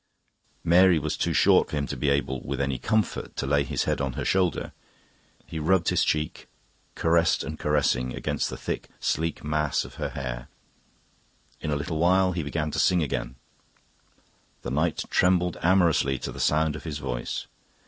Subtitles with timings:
[0.63, 3.83] Mary was too short for him to be able, with any comfort, to lay his
[3.83, 4.71] head on her shoulder.
[5.45, 6.47] He rubbed his cheek,
[6.95, 10.47] caressed and caressing, against the thick, sleek mass of her hair.
[11.59, 13.35] In a little while he began to sing again;
[14.63, 17.45] the night trembled amorously to the sound of his voice.